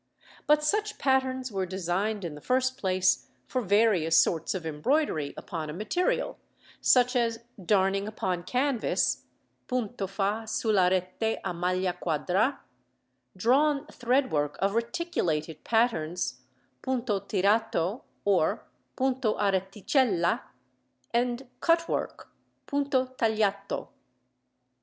But 0.47 0.63
such 0.63 0.97
patterns 0.97 1.51
were 1.51 1.67
designed 1.67 2.25
in 2.25 2.33
the 2.33 2.41
first 2.41 2.75
place 2.75 3.27
for 3.45 3.61
various 3.61 4.17
sorts 4.17 4.55
of 4.55 4.65
embroidery 4.65 5.35
upon 5.37 5.69
a 5.69 5.73
material, 5.73 6.39
such 6.81 7.15
as 7.15 7.41
darning 7.63 8.07
upon 8.07 8.41
canvas 8.45 9.25
(punto 9.67 10.07
fa 10.07 10.45
su 10.47 10.71
la 10.71 10.87
rete 10.87 11.39
a 11.43 11.53
maglia 11.53 11.93
quadra), 11.99 12.61
drawn 13.37 13.85
thread 13.91 14.31
work 14.31 14.55
of 14.59 14.73
reticulated 14.73 15.63
patterns 15.63 16.41
(punto 16.81 17.19
tirato 17.19 18.01
or 18.25 18.65
punto 18.95 19.35
a 19.35 19.51
reticella), 19.51 20.41
and 21.13 21.47
cut 21.61 21.87
work 21.87 22.31
(punto 22.65 23.05
tagliato). 23.19 23.89